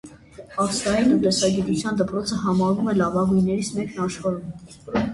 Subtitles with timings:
[0.63, 5.03] Ավստրիայի տնտեսագիտության դպրոցը համարվում է լավագույններից մեկն աշխարհում։